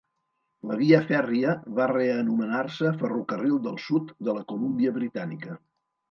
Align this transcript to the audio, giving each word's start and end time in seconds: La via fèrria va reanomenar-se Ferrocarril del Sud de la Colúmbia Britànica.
La 0.67 0.75
via 0.77 0.99
fèrria 1.09 1.51
va 1.79 1.85
reanomenar-se 1.91 2.93
Ferrocarril 3.01 3.59
del 3.67 3.75
Sud 3.83 4.09
de 4.29 4.35
la 4.39 4.41
Colúmbia 4.53 4.95
Britànica. 4.97 5.59